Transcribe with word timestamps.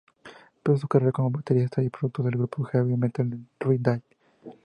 Empezó 0.57 0.77
su 0.79 0.87
carrera 0.87 1.11
como 1.11 1.29
baterista 1.29 1.83
y 1.83 1.89
productor 1.91 2.25
del 2.25 2.37
grupo 2.39 2.63
de 2.65 2.71
heavy 2.71 2.97
metal 2.97 3.29
T-Ride. 3.59 4.01